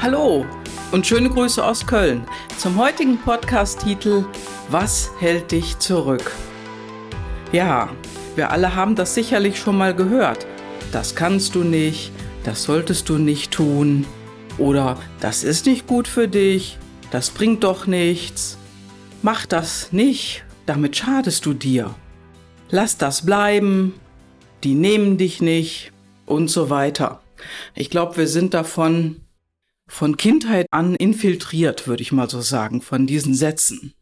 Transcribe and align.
Hallo 0.00 0.46
und 0.92 1.08
schöne 1.08 1.28
Grüße 1.28 1.62
aus 1.62 1.84
Köln 1.84 2.24
zum 2.56 2.78
heutigen 2.78 3.18
Podcast-Titel 3.18 4.24
Was 4.70 5.10
hält 5.18 5.50
dich 5.50 5.76
zurück? 5.80 6.30
Ja, 7.50 7.90
wir 8.36 8.52
alle 8.52 8.76
haben 8.76 8.94
das 8.94 9.16
sicherlich 9.16 9.58
schon 9.58 9.76
mal 9.76 9.92
gehört. 9.92 10.46
Das 10.92 11.16
kannst 11.16 11.56
du 11.56 11.64
nicht, 11.64 12.12
das 12.44 12.62
solltest 12.62 13.08
du 13.08 13.18
nicht 13.18 13.50
tun 13.50 14.06
oder 14.56 14.96
das 15.18 15.42
ist 15.42 15.66
nicht 15.66 15.88
gut 15.88 16.06
für 16.06 16.28
dich, 16.28 16.78
das 17.10 17.30
bringt 17.30 17.64
doch 17.64 17.88
nichts. 17.88 18.56
Mach 19.22 19.46
das 19.46 19.92
nicht, 19.92 20.44
damit 20.64 20.94
schadest 20.94 21.44
du 21.44 21.54
dir. 21.54 21.92
Lass 22.70 22.98
das 22.98 23.26
bleiben, 23.26 23.94
die 24.62 24.76
nehmen 24.76 25.18
dich 25.18 25.42
nicht 25.42 25.90
und 26.24 26.48
so 26.48 26.70
weiter. 26.70 27.20
Ich 27.74 27.90
glaube, 27.90 28.16
wir 28.16 28.28
sind 28.28 28.54
davon 28.54 29.22
von 29.88 30.16
Kindheit 30.16 30.66
an 30.70 30.94
infiltriert, 30.94 31.88
würde 31.88 32.02
ich 32.02 32.12
mal 32.12 32.30
so 32.30 32.40
sagen, 32.40 32.80
von 32.82 33.06
diesen 33.06 33.34
Sätzen. 33.34 33.94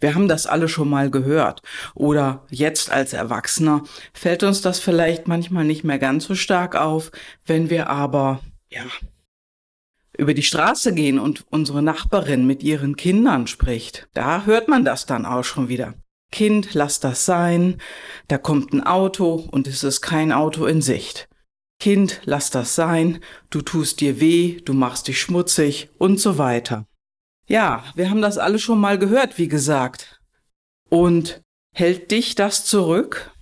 Wir 0.00 0.14
haben 0.14 0.28
das 0.28 0.46
alle 0.46 0.68
schon 0.68 0.88
mal 0.88 1.10
gehört. 1.10 1.62
Oder 1.94 2.46
jetzt 2.50 2.90
als 2.90 3.12
Erwachsener 3.12 3.84
fällt 4.12 4.42
uns 4.42 4.62
das 4.62 4.80
vielleicht 4.80 5.28
manchmal 5.28 5.64
nicht 5.64 5.84
mehr 5.84 5.98
ganz 5.98 6.24
so 6.24 6.34
stark 6.34 6.74
auf, 6.74 7.10
wenn 7.44 7.70
wir 7.70 7.90
aber, 7.90 8.40
ja, 8.70 8.84
über 10.16 10.32
die 10.32 10.42
Straße 10.42 10.94
gehen 10.94 11.18
und 11.18 11.44
unsere 11.50 11.82
Nachbarin 11.82 12.46
mit 12.46 12.62
ihren 12.62 12.96
Kindern 12.96 13.46
spricht. 13.46 14.08
Da 14.14 14.46
hört 14.46 14.66
man 14.66 14.84
das 14.84 15.04
dann 15.04 15.26
auch 15.26 15.44
schon 15.44 15.68
wieder. 15.68 15.94
Kind, 16.32 16.74
lass 16.74 17.00
das 17.00 17.24
sein. 17.24 17.80
Da 18.28 18.38
kommt 18.38 18.72
ein 18.72 18.84
Auto 18.84 19.46
und 19.50 19.66
es 19.66 19.84
ist 19.84 20.00
kein 20.00 20.32
Auto 20.32 20.64
in 20.66 20.82
Sicht. 20.82 21.28
Kind, 21.78 22.20
lass 22.24 22.50
das 22.50 22.74
sein, 22.74 23.20
du 23.50 23.60
tust 23.62 24.00
dir 24.00 24.20
weh, 24.20 24.60
du 24.64 24.72
machst 24.72 25.08
dich 25.08 25.20
schmutzig 25.20 25.90
und 25.98 26.18
so 26.18 26.38
weiter. 26.38 26.86
Ja, 27.48 27.84
wir 27.94 28.10
haben 28.10 28.22
das 28.22 28.38
alle 28.38 28.58
schon 28.58 28.80
mal 28.80 28.98
gehört, 28.98 29.38
wie 29.38 29.48
gesagt. 29.48 30.20
Und 30.88 31.42
hält 31.72 32.10
dich 32.10 32.34
das 32.34 32.64
zurück? 32.64 33.32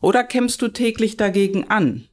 Oder 0.00 0.24
kämpfst 0.24 0.62
du 0.62 0.68
täglich 0.68 1.16
dagegen 1.16 1.70
an? 1.70 2.08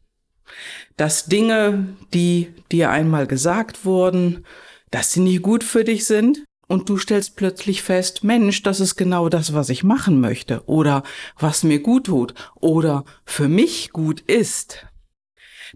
Dass 0.97 1.25
Dinge, 1.25 1.95
die 2.13 2.53
dir 2.71 2.89
einmal 2.89 3.27
gesagt 3.27 3.85
wurden, 3.85 4.45
dass 4.91 5.11
sie 5.11 5.21
nicht 5.21 5.41
gut 5.41 5.63
für 5.63 5.83
dich 5.83 6.05
sind, 6.05 6.43
und 6.67 6.89
du 6.89 6.97
stellst 6.97 7.35
plötzlich 7.35 7.83
fest, 7.83 8.23
Mensch, 8.23 8.63
das 8.63 8.79
ist 8.79 8.95
genau 8.95 9.29
das, 9.29 9.53
was 9.53 9.69
ich 9.69 9.83
machen 9.83 10.19
möchte, 10.19 10.63
oder 10.65 11.03
was 11.37 11.63
mir 11.63 11.79
gut 11.79 12.05
tut, 12.07 12.33
oder 12.55 13.05
für 13.23 13.47
mich 13.47 13.91
gut 13.91 14.21
ist. 14.21 14.87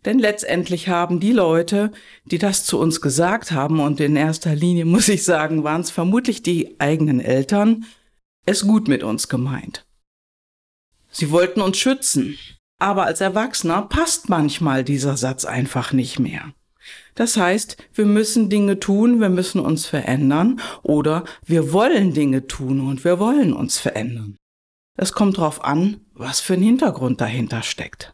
Denn 0.05 0.19
letztendlich 0.19 0.87
haben 0.87 1.19
die 1.19 1.31
Leute, 1.31 1.91
die 2.25 2.37
das 2.37 2.65
zu 2.65 2.79
uns 2.79 3.01
gesagt 3.01 3.51
haben, 3.51 3.79
und 3.79 3.99
in 3.99 4.15
erster 4.15 4.55
Linie 4.55 4.85
muss 4.85 5.07
ich 5.09 5.23
sagen, 5.23 5.63
waren 5.63 5.81
es 5.81 5.91
vermutlich 5.91 6.43
die 6.43 6.79
eigenen 6.79 7.19
Eltern, 7.19 7.85
es 8.45 8.65
gut 8.65 8.87
mit 8.87 9.03
uns 9.03 9.27
gemeint. 9.27 9.85
Sie 11.11 11.31
wollten 11.31 11.61
uns 11.61 11.77
schützen, 11.77 12.37
aber 12.79 13.05
als 13.05 13.21
Erwachsener 13.21 13.83
passt 13.83 14.29
manchmal 14.29 14.83
dieser 14.83 15.17
Satz 15.17 15.45
einfach 15.45 15.91
nicht 15.91 16.19
mehr. 16.19 16.53
Das 17.15 17.35
heißt, 17.35 17.77
wir 17.93 18.05
müssen 18.05 18.49
Dinge 18.49 18.79
tun, 18.79 19.19
wir 19.19 19.29
müssen 19.29 19.59
uns 19.59 19.85
verändern 19.85 20.61
oder 20.81 21.25
wir 21.45 21.73
wollen 21.73 22.13
Dinge 22.13 22.47
tun 22.47 22.79
und 22.79 23.03
wir 23.03 23.19
wollen 23.19 23.53
uns 23.53 23.77
verändern. 23.77 24.37
Es 24.97 25.11
kommt 25.13 25.37
darauf 25.37 25.63
an, 25.63 26.01
was 26.13 26.39
für 26.39 26.53
ein 26.53 26.61
Hintergrund 26.61 27.21
dahinter 27.21 27.63
steckt. 27.63 28.13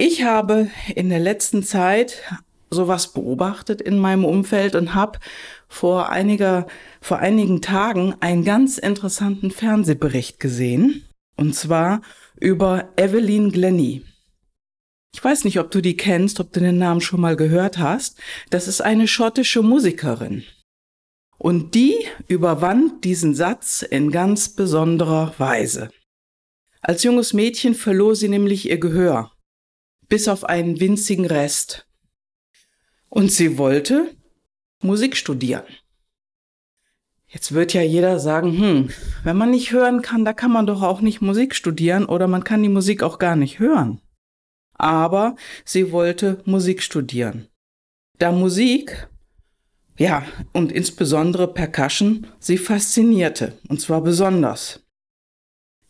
Ich 0.00 0.22
habe 0.22 0.70
in 0.94 1.08
der 1.08 1.18
letzten 1.18 1.64
Zeit 1.64 2.22
sowas 2.70 3.12
beobachtet 3.12 3.82
in 3.82 3.98
meinem 3.98 4.24
Umfeld 4.24 4.76
und 4.76 4.94
habe 4.94 5.18
vor 5.66 6.08
einiger, 6.08 6.68
vor 7.00 7.18
einigen 7.18 7.62
Tagen 7.62 8.14
einen 8.20 8.44
ganz 8.44 8.78
interessanten 8.78 9.50
Fernsehbericht 9.50 10.38
gesehen. 10.38 11.04
Und 11.36 11.56
zwar 11.56 12.00
über 12.38 12.90
Evelyn 12.96 13.50
Glennie. 13.50 14.04
Ich 15.12 15.24
weiß 15.24 15.42
nicht, 15.42 15.58
ob 15.58 15.72
du 15.72 15.80
die 15.80 15.96
kennst, 15.96 16.38
ob 16.38 16.52
du 16.52 16.60
den 16.60 16.78
Namen 16.78 17.00
schon 17.00 17.20
mal 17.20 17.34
gehört 17.34 17.78
hast. 17.78 18.20
Das 18.50 18.68
ist 18.68 18.80
eine 18.80 19.08
schottische 19.08 19.62
Musikerin. 19.62 20.44
Und 21.38 21.74
die 21.74 21.96
überwand 22.28 23.02
diesen 23.02 23.34
Satz 23.34 23.82
in 23.82 24.12
ganz 24.12 24.48
besonderer 24.48 25.34
Weise. 25.38 25.90
Als 26.82 27.02
junges 27.02 27.32
Mädchen 27.32 27.74
verlor 27.74 28.14
sie 28.14 28.28
nämlich 28.28 28.68
ihr 28.68 28.78
Gehör 28.78 29.32
bis 30.08 30.28
auf 30.28 30.44
einen 30.44 30.80
winzigen 30.80 31.26
Rest. 31.26 31.86
Und 33.08 33.32
sie 33.32 33.58
wollte 33.58 34.14
Musik 34.82 35.16
studieren. 35.16 35.64
Jetzt 37.26 37.52
wird 37.52 37.74
ja 37.74 37.82
jeder 37.82 38.18
sagen, 38.18 38.58
hm, 38.58 38.90
wenn 39.22 39.36
man 39.36 39.50
nicht 39.50 39.72
hören 39.72 40.00
kann, 40.00 40.24
da 40.24 40.32
kann 40.32 40.50
man 40.50 40.66
doch 40.66 40.82
auch 40.82 41.02
nicht 41.02 41.20
Musik 41.20 41.54
studieren 41.54 42.06
oder 42.06 42.26
man 42.26 42.42
kann 42.42 42.62
die 42.62 42.70
Musik 42.70 43.02
auch 43.02 43.18
gar 43.18 43.36
nicht 43.36 43.58
hören. 43.58 44.00
Aber 44.72 45.36
sie 45.64 45.92
wollte 45.92 46.40
Musik 46.46 46.82
studieren. 46.82 47.48
Da 48.18 48.32
Musik, 48.32 49.08
ja, 49.98 50.24
und 50.52 50.72
insbesondere 50.72 51.52
Percussion, 51.52 52.26
sie 52.38 52.56
faszinierte, 52.56 53.58
und 53.68 53.80
zwar 53.80 54.00
besonders. 54.00 54.80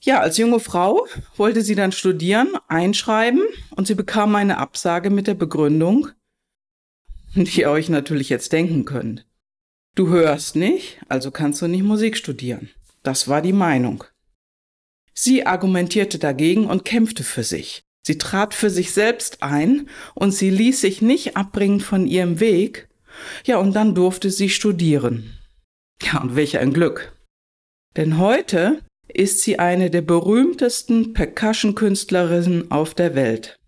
Ja, 0.08 0.20
als 0.20 0.38
junge 0.38 0.58
Frau 0.58 1.06
wollte 1.36 1.60
sie 1.60 1.74
dann 1.74 1.92
studieren, 1.92 2.48
einschreiben 2.66 3.42
und 3.76 3.86
sie 3.86 3.94
bekam 3.94 4.34
eine 4.36 4.56
Absage 4.56 5.10
mit 5.10 5.26
der 5.26 5.34
Begründung, 5.34 6.08
die 7.34 7.60
ihr 7.60 7.70
euch 7.70 7.90
natürlich 7.90 8.30
jetzt 8.30 8.54
denken 8.54 8.86
könnt. 8.86 9.26
Du 9.94 10.08
hörst 10.08 10.56
nicht, 10.56 10.98
also 11.10 11.30
kannst 11.30 11.60
du 11.60 11.66
nicht 11.66 11.82
Musik 11.82 12.16
studieren. 12.16 12.70
Das 13.02 13.28
war 13.28 13.42
die 13.42 13.52
Meinung. 13.52 14.02
Sie 15.12 15.44
argumentierte 15.44 16.18
dagegen 16.18 16.64
und 16.64 16.86
kämpfte 16.86 17.22
für 17.22 17.44
sich. 17.44 17.82
Sie 18.00 18.16
trat 18.16 18.54
für 18.54 18.70
sich 18.70 18.92
selbst 18.92 19.42
ein 19.42 19.90
und 20.14 20.30
sie 20.30 20.48
ließ 20.48 20.80
sich 20.80 21.02
nicht 21.02 21.36
abbringen 21.36 21.80
von 21.80 22.06
ihrem 22.06 22.40
Weg. 22.40 22.88
Ja, 23.44 23.58
und 23.58 23.76
dann 23.76 23.94
durfte 23.94 24.30
sie 24.30 24.48
studieren. 24.48 25.38
Ja, 26.00 26.22
und 26.22 26.34
welch 26.34 26.56
ein 26.56 26.72
Glück. 26.72 27.12
Denn 27.94 28.16
heute 28.16 28.80
ist 29.08 29.42
sie 29.42 29.58
eine 29.58 29.90
der 29.90 30.02
berühmtesten 30.02 31.12
Percussion-Künstlerinnen 31.12 32.70
auf 32.70 32.94
der 32.94 33.14
Welt. 33.14 33.58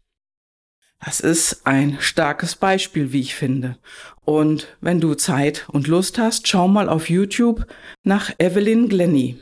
Das 1.05 1.21
ist 1.21 1.67
ein 1.67 1.97
starkes 1.99 2.57
Beispiel, 2.57 3.13
wie 3.13 3.21
ich 3.21 3.35
finde. 3.35 3.79
Und 4.25 4.77
wenn 4.81 5.01
du 5.01 5.15
Zeit 5.15 5.67
und 5.69 5.87
Lust 5.87 6.19
hast, 6.19 6.47
schau 6.47 6.69
mal 6.69 6.89
auf 6.91 7.09
YouTube 7.09 7.67
nach 8.03 8.31
Evelyn 8.39 8.89
Glennie. 8.89 9.41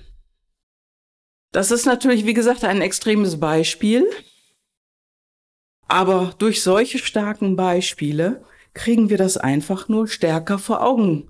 Das 1.50 1.70
ist 1.70 1.84
natürlich, 1.84 2.26
wie 2.26 2.34
gesagt, 2.34 2.64
ein 2.64 2.80
extremes 2.80 3.40
Beispiel. 3.40 4.08
Aber 5.88 6.34
durch 6.38 6.62
solche 6.62 6.98
starken 6.98 7.56
Beispiele 7.56 8.44
kriegen 8.74 9.10
wir 9.10 9.16
das 9.16 9.36
einfach 9.36 9.88
nur 9.88 10.06
stärker 10.06 10.58
vor 10.58 10.82
Augen 10.82 11.28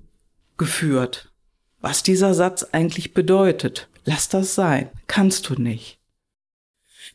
geführt, 0.59 1.33
was 1.81 2.03
dieser 2.03 2.35
Satz 2.35 2.65
eigentlich 2.73 3.15
bedeutet. 3.15 3.89
Lass 4.09 4.31
das 4.31 4.55
sein. 4.55 4.89
Kannst 5.07 5.51
du 5.51 5.61
nicht. 5.61 5.99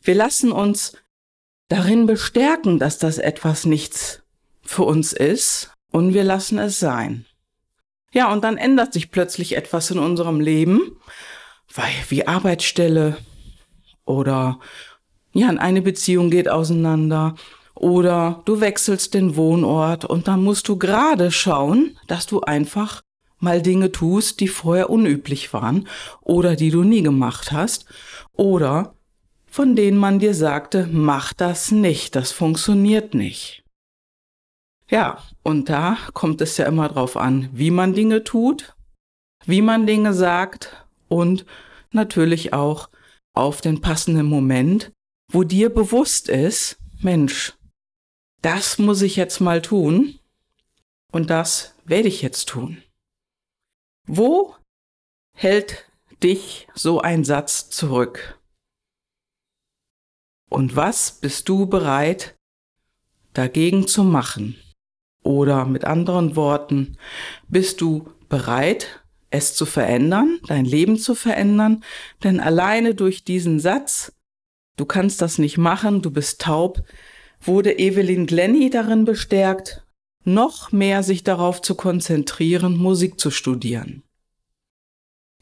Wir 0.00 0.14
lassen 0.14 0.52
uns 0.52 0.96
darin 1.66 2.06
bestärken, 2.06 2.78
dass 2.78 2.98
das 2.98 3.18
etwas 3.18 3.66
nichts 3.66 4.22
für 4.62 4.84
uns 4.84 5.12
ist 5.12 5.72
und 5.90 6.14
wir 6.14 6.22
lassen 6.22 6.56
es 6.60 6.78
sein. 6.78 7.26
Ja, 8.12 8.32
und 8.32 8.44
dann 8.44 8.56
ändert 8.56 8.92
sich 8.92 9.10
plötzlich 9.10 9.56
etwas 9.56 9.90
in 9.90 9.98
unserem 9.98 10.38
Leben, 10.38 11.00
weil 11.74 11.90
wie 12.10 12.28
Arbeitsstelle 12.28 13.16
oder 14.04 14.60
ja, 15.32 15.48
eine 15.48 15.82
Beziehung 15.82 16.30
geht 16.30 16.48
auseinander 16.48 17.34
oder 17.74 18.40
du 18.44 18.60
wechselst 18.60 19.14
den 19.14 19.34
Wohnort 19.34 20.04
und 20.04 20.28
dann 20.28 20.44
musst 20.44 20.68
du 20.68 20.78
gerade 20.78 21.32
schauen, 21.32 21.98
dass 22.06 22.26
du 22.26 22.42
einfach 22.42 23.02
mal 23.44 23.62
Dinge 23.62 23.92
tust, 23.92 24.40
die 24.40 24.48
vorher 24.48 24.90
unüblich 24.90 25.52
waren 25.52 25.86
oder 26.20 26.56
die 26.56 26.70
du 26.70 26.82
nie 26.82 27.02
gemacht 27.02 27.52
hast 27.52 27.86
oder 28.32 28.96
von 29.46 29.76
denen 29.76 29.98
man 29.98 30.18
dir 30.18 30.34
sagte, 30.34 30.88
mach 30.90 31.32
das 31.32 31.70
nicht, 31.70 32.16
das 32.16 32.32
funktioniert 32.32 33.14
nicht. 33.14 33.62
Ja, 34.90 35.22
und 35.44 35.68
da 35.68 35.96
kommt 36.12 36.40
es 36.40 36.56
ja 36.56 36.66
immer 36.66 36.88
drauf 36.88 37.16
an, 37.16 37.48
wie 37.52 37.70
man 37.70 37.94
Dinge 37.94 38.24
tut, 38.24 38.74
wie 39.46 39.62
man 39.62 39.86
Dinge 39.86 40.12
sagt 40.12 40.84
und 41.08 41.46
natürlich 41.92 42.52
auch 42.52 42.88
auf 43.32 43.60
den 43.60 43.80
passenden 43.80 44.26
Moment, 44.26 44.90
wo 45.30 45.44
dir 45.44 45.72
bewusst 45.72 46.28
ist, 46.28 46.78
Mensch, 47.00 47.54
das 48.42 48.78
muss 48.78 49.02
ich 49.02 49.16
jetzt 49.16 49.40
mal 49.40 49.62
tun 49.62 50.18
und 51.12 51.30
das 51.30 51.74
werde 51.84 52.08
ich 52.08 52.22
jetzt 52.22 52.48
tun. 52.48 52.82
Wo 54.06 54.54
hält 55.34 55.90
dich 56.22 56.68
so 56.74 57.00
ein 57.00 57.24
Satz 57.24 57.70
zurück? 57.70 58.38
Und 60.50 60.76
was 60.76 61.10
bist 61.10 61.48
du 61.48 61.66
bereit 61.66 62.36
dagegen 63.32 63.88
zu 63.88 64.04
machen? 64.04 64.56
Oder 65.22 65.64
mit 65.64 65.86
anderen 65.86 66.36
Worten, 66.36 66.98
bist 67.48 67.80
du 67.80 68.12
bereit, 68.28 69.02
es 69.30 69.54
zu 69.56 69.64
verändern, 69.64 70.38
dein 70.46 70.66
Leben 70.66 70.98
zu 70.98 71.14
verändern? 71.14 71.82
Denn 72.22 72.40
alleine 72.40 72.94
durch 72.94 73.24
diesen 73.24 73.58
Satz, 73.58 74.12
du 74.76 74.84
kannst 74.84 75.22
das 75.22 75.38
nicht 75.38 75.56
machen, 75.56 76.02
du 76.02 76.10
bist 76.10 76.42
taub, 76.42 76.84
wurde 77.40 77.78
Evelyn 77.78 78.26
Glenny 78.26 78.68
darin 78.68 79.06
bestärkt, 79.06 79.83
noch 80.24 80.72
mehr 80.72 81.02
sich 81.02 81.22
darauf 81.24 81.62
zu 81.62 81.74
konzentrieren, 81.74 82.76
Musik 82.76 83.20
zu 83.20 83.30
studieren. 83.30 84.02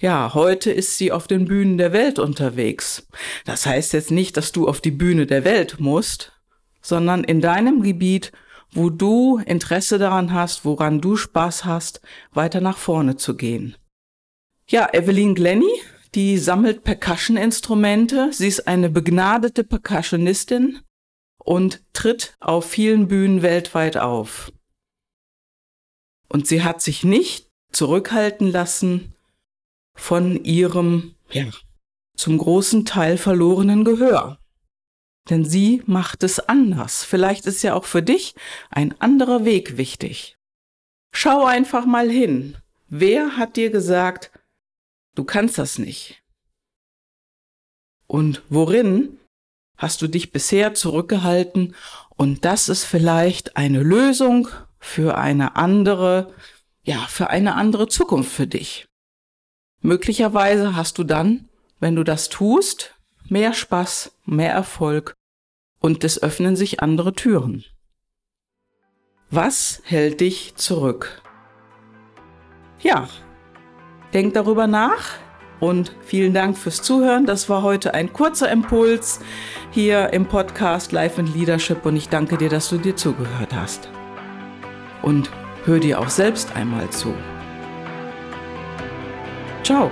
Ja, 0.00 0.34
heute 0.34 0.72
ist 0.72 0.98
sie 0.98 1.12
auf 1.12 1.28
den 1.28 1.44
Bühnen 1.44 1.78
der 1.78 1.92
Welt 1.92 2.18
unterwegs. 2.18 3.06
Das 3.44 3.66
heißt 3.66 3.92
jetzt 3.92 4.10
nicht, 4.10 4.36
dass 4.36 4.50
du 4.50 4.66
auf 4.66 4.80
die 4.80 4.90
Bühne 4.90 5.26
der 5.26 5.44
Welt 5.44 5.78
musst, 5.78 6.32
sondern 6.80 7.22
in 7.22 7.40
deinem 7.40 7.82
Gebiet, 7.82 8.32
wo 8.72 8.90
du 8.90 9.38
Interesse 9.46 9.98
daran 9.98 10.32
hast, 10.32 10.64
woran 10.64 11.00
du 11.00 11.16
Spaß 11.16 11.64
hast, 11.64 12.00
weiter 12.32 12.60
nach 12.60 12.78
vorne 12.78 13.16
zu 13.16 13.36
gehen. 13.36 13.76
Ja, 14.66 14.88
Evelyn 14.92 15.36
Glenny, 15.36 15.70
die 16.16 16.36
sammelt 16.38 16.82
Percussion-Instrumente. 16.82 18.30
Sie 18.32 18.48
ist 18.48 18.66
eine 18.66 18.90
begnadete 18.90 19.62
Percussionistin 19.62 20.80
und 21.38 21.82
tritt 21.92 22.36
auf 22.40 22.64
vielen 22.64 23.06
Bühnen 23.06 23.42
weltweit 23.42 23.96
auf. 23.96 24.50
Und 26.32 26.46
sie 26.46 26.64
hat 26.64 26.80
sich 26.80 27.04
nicht 27.04 27.50
zurückhalten 27.72 28.50
lassen 28.50 29.14
von 29.94 30.42
ihrem, 30.42 31.14
ja, 31.30 31.44
zum 32.16 32.38
großen 32.38 32.86
Teil 32.86 33.18
verlorenen 33.18 33.84
Gehör. 33.84 34.38
Denn 35.28 35.44
sie 35.44 35.82
macht 35.84 36.22
es 36.22 36.40
anders. 36.40 37.04
Vielleicht 37.04 37.44
ist 37.44 37.62
ja 37.62 37.74
auch 37.74 37.84
für 37.84 38.02
dich 38.02 38.34
ein 38.70 38.98
anderer 38.98 39.44
Weg 39.44 39.76
wichtig. 39.76 40.38
Schau 41.14 41.44
einfach 41.44 41.84
mal 41.84 42.08
hin. 42.08 42.56
Wer 42.88 43.36
hat 43.36 43.56
dir 43.56 43.68
gesagt, 43.68 44.30
du 45.14 45.24
kannst 45.24 45.58
das 45.58 45.78
nicht? 45.78 46.22
Und 48.06 48.42
worin 48.48 49.20
hast 49.76 50.00
du 50.00 50.08
dich 50.08 50.32
bisher 50.32 50.72
zurückgehalten? 50.72 51.74
Und 52.16 52.46
das 52.46 52.70
ist 52.70 52.84
vielleicht 52.84 53.58
eine 53.58 53.82
Lösung 53.82 54.48
für 54.82 55.16
eine 55.16 55.54
andere, 55.54 56.34
ja, 56.82 56.98
für 57.08 57.30
eine 57.30 57.54
andere 57.54 57.86
Zukunft 57.86 58.32
für 58.32 58.48
dich. 58.48 58.86
Möglicherweise 59.80 60.74
hast 60.76 60.98
du 60.98 61.04
dann, 61.04 61.48
wenn 61.78 61.94
du 61.94 62.02
das 62.02 62.28
tust, 62.28 62.94
mehr 63.28 63.54
Spaß, 63.54 64.18
mehr 64.26 64.52
Erfolg 64.52 65.14
und 65.78 66.02
es 66.02 66.20
öffnen 66.20 66.56
sich 66.56 66.82
andere 66.82 67.14
Türen. 67.14 67.64
Was 69.30 69.80
hält 69.84 70.20
dich 70.20 70.56
zurück? 70.56 71.22
Ja, 72.80 73.08
denk 74.12 74.34
darüber 74.34 74.66
nach 74.66 75.14
und 75.60 75.92
vielen 76.04 76.34
Dank 76.34 76.58
fürs 76.58 76.82
Zuhören. 76.82 77.24
Das 77.24 77.48
war 77.48 77.62
heute 77.62 77.94
ein 77.94 78.12
kurzer 78.12 78.50
Impuls 78.50 79.20
hier 79.70 80.12
im 80.12 80.26
Podcast 80.26 80.90
Life 80.90 81.20
and 81.20 81.34
Leadership 81.36 81.86
und 81.86 81.94
ich 81.96 82.08
danke 82.08 82.36
dir, 82.36 82.48
dass 82.48 82.68
du 82.68 82.78
dir 82.78 82.96
zugehört 82.96 83.54
hast. 83.54 83.88
Und 85.02 85.30
hör 85.64 85.78
dir 85.78 86.00
auch 86.00 86.08
selbst 86.08 86.54
einmal 86.56 86.88
zu. 86.90 87.14
Ciao. 89.62 89.90